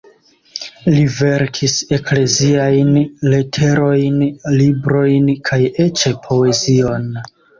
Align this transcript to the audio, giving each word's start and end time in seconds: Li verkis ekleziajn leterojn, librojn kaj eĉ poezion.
Li 0.93 1.01
verkis 1.17 1.75
ekleziajn 1.97 2.89
leterojn, 3.33 4.17
librojn 4.61 5.29
kaj 5.51 5.61
eĉ 5.87 6.07
poezion. 6.27 7.07